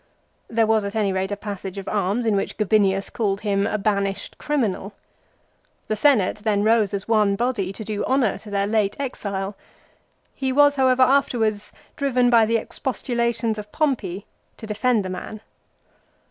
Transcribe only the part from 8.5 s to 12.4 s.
late exile. He was, however, after wards driven